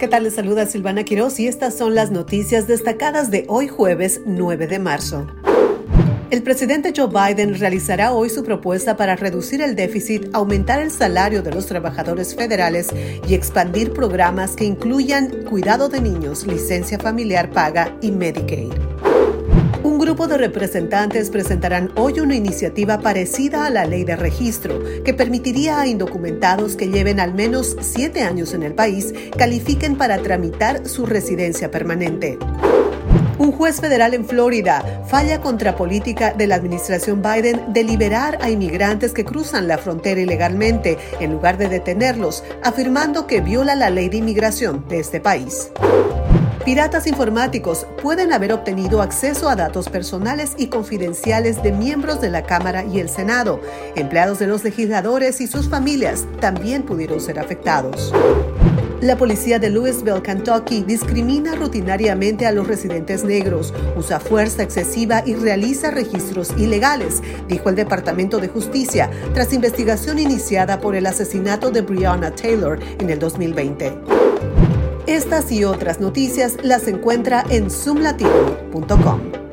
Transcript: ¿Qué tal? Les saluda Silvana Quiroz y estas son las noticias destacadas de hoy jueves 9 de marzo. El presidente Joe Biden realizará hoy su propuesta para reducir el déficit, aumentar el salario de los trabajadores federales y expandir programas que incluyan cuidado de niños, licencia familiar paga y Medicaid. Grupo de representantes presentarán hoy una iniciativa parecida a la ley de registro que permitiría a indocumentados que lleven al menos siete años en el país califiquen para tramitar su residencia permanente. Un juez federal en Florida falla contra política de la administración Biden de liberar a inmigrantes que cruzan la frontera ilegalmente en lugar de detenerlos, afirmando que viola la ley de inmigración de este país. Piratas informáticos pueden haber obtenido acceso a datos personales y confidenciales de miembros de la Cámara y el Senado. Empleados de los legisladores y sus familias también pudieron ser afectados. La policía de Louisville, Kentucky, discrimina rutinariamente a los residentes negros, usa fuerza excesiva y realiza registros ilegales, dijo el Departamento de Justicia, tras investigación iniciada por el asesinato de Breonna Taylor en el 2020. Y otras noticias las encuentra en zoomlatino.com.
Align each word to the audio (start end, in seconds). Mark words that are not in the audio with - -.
¿Qué 0.00 0.08
tal? 0.08 0.22
Les 0.22 0.32
saluda 0.32 0.64
Silvana 0.64 1.04
Quiroz 1.04 1.38
y 1.40 1.46
estas 1.46 1.76
son 1.76 1.94
las 1.94 2.10
noticias 2.10 2.66
destacadas 2.66 3.30
de 3.30 3.44
hoy 3.48 3.68
jueves 3.68 4.22
9 4.24 4.66
de 4.66 4.78
marzo. 4.78 5.26
El 6.30 6.42
presidente 6.42 6.94
Joe 6.96 7.08
Biden 7.08 7.60
realizará 7.60 8.12
hoy 8.12 8.30
su 8.30 8.42
propuesta 8.42 8.96
para 8.96 9.14
reducir 9.14 9.60
el 9.60 9.76
déficit, 9.76 10.30
aumentar 10.32 10.80
el 10.80 10.90
salario 10.90 11.42
de 11.42 11.52
los 11.52 11.66
trabajadores 11.66 12.34
federales 12.34 12.88
y 13.28 13.34
expandir 13.34 13.92
programas 13.92 14.56
que 14.56 14.64
incluyan 14.64 15.44
cuidado 15.44 15.90
de 15.90 16.00
niños, 16.00 16.46
licencia 16.46 16.98
familiar 16.98 17.50
paga 17.50 17.94
y 18.00 18.10
Medicaid. 18.10 18.89
Grupo 20.20 20.34
de 20.34 20.38
representantes 20.48 21.30
presentarán 21.30 21.92
hoy 21.96 22.20
una 22.20 22.34
iniciativa 22.34 23.00
parecida 23.00 23.64
a 23.64 23.70
la 23.70 23.86
ley 23.86 24.04
de 24.04 24.16
registro 24.16 24.78
que 25.02 25.14
permitiría 25.14 25.80
a 25.80 25.86
indocumentados 25.86 26.76
que 26.76 26.88
lleven 26.88 27.20
al 27.20 27.32
menos 27.32 27.74
siete 27.80 28.20
años 28.20 28.52
en 28.52 28.62
el 28.62 28.74
país 28.74 29.14
califiquen 29.38 29.96
para 29.96 30.18
tramitar 30.18 30.86
su 30.86 31.06
residencia 31.06 31.70
permanente. 31.70 32.38
Un 33.38 33.50
juez 33.50 33.80
federal 33.80 34.12
en 34.12 34.26
Florida 34.26 35.06
falla 35.08 35.40
contra 35.40 35.74
política 35.74 36.34
de 36.34 36.46
la 36.46 36.56
administración 36.56 37.22
Biden 37.22 37.72
de 37.72 37.82
liberar 37.82 38.36
a 38.42 38.50
inmigrantes 38.50 39.14
que 39.14 39.24
cruzan 39.24 39.68
la 39.68 39.78
frontera 39.78 40.20
ilegalmente 40.20 40.98
en 41.18 41.32
lugar 41.32 41.56
de 41.56 41.70
detenerlos, 41.70 42.44
afirmando 42.62 43.26
que 43.26 43.40
viola 43.40 43.74
la 43.74 43.88
ley 43.88 44.10
de 44.10 44.18
inmigración 44.18 44.86
de 44.86 45.00
este 45.00 45.18
país. 45.18 45.70
Piratas 46.64 47.06
informáticos 47.06 47.86
pueden 48.02 48.34
haber 48.34 48.52
obtenido 48.52 49.00
acceso 49.00 49.48
a 49.48 49.56
datos 49.56 49.88
personales 49.88 50.52
y 50.58 50.66
confidenciales 50.66 51.62
de 51.62 51.72
miembros 51.72 52.20
de 52.20 52.28
la 52.28 52.42
Cámara 52.42 52.84
y 52.84 53.00
el 53.00 53.08
Senado. 53.08 53.62
Empleados 53.96 54.38
de 54.38 54.46
los 54.46 54.62
legisladores 54.62 55.40
y 55.40 55.46
sus 55.46 55.70
familias 55.70 56.26
también 56.38 56.82
pudieron 56.82 57.18
ser 57.20 57.38
afectados. 57.38 58.12
La 59.00 59.16
policía 59.16 59.58
de 59.58 59.70
Louisville, 59.70 60.20
Kentucky, 60.22 60.82
discrimina 60.82 61.54
rutinariamente 61.54 62.46
a 62.46 62.52
los 62.52 62.66
residentes 62.66 63.24
negros, 63.24 63.72
usa 63.96 64.20
fuerza 64.20 64.62
excesiva 64.62 65.22
y 65.24 65.34
realiza 65.34 65.90
registros 65.90 66.50
ilegales, 66.58 67.22
dijo 67.48 67.70
el 67.70 67.76
Departamento 67.76 68.38
de 68.38 68.48
Justicia, 68.48 69.10
tras 69.32 69.54
investigación 69.54 70.18
iniciada 70.18 70.78
por 70.78 70.94
el 70.94 71.06
asesinato 71.06 71.70
de 71.70 71.80
Breonna 71.80 72.34
Taylor 72.34 72.78
en 72.98 73.08
el 73.08 73.18
2020. 73.18 73.94
Y 75.48 75.64
otras 75.64 76.00
noticias 76.00 76.56
las 76.62 76.86
encuentra 76.86 77.44
en 77.48 77.70
zoomlatino.com. 77.70 79.49